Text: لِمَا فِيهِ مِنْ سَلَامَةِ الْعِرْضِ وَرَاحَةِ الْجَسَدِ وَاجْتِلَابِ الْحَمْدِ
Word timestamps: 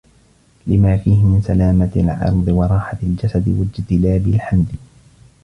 لِمَا 0.67 0.97
فِيهِ 0.97 1.23
مِنْ 1.25 1.41
سَلَامَةِ 1.41 1.91
الْعِرْضِ 1.95 2.47
وَرَاحَةِ 2.49 2.97
الْجَسَدِ 3.03 3.49
وَاجْتِلَابِ 3.49 4.27
الْحَمْدِ 4.27 4.67